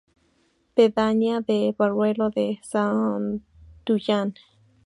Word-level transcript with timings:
Pedanía 0.73 1.41
de 1.41 1.75
Barruelo 1.77 2.31
de 2.31 2.59
Santullán. 2.63 4.33